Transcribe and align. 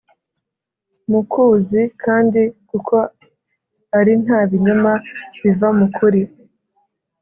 mukuzi 1.11 1.81
kandi 2.03 2.41
kuko 2.69 2.95
ari 3.97 4.13
nta 4.23 4.39
binyoma 4.49 4.93
biva 5.41 5.67
mu 5.77 5.87
kuri 5.95 6.21